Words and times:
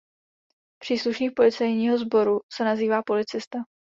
Příslušník 0.81 1.33
policejního 1.35 1.97
sboru 1.97 2.39
se 2.53 2.63
nazývá 2.63 3.01
policista. 3.03 3.59